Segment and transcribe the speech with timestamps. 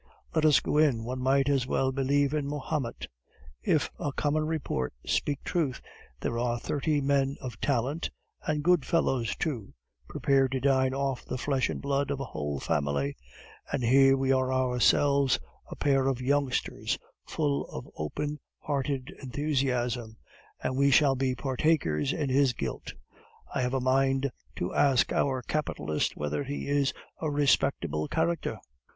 [0.33, 3.05] Let us go in, one might as well believe in Mahomet.
[3.61, 5.79] If common report speak truth,
[6.23, 8.09] here are thirty men of talent,
[8.41, 9.75] and good fellows too,
[10.09, 13.15] prepared to dine off the flesh and blood of a whole family;...
[13.71, 15.37] and here are we ourselves,
[15.69, 16.97] a pair of youngsters
[17.27, 20.17] full of open hearted enthusiasm,
[20.63, 22.95] and we shall be partakers in his guilt.
[23.53, 28.57] I have a mind to ask our capitalist whether he is a respectable character...."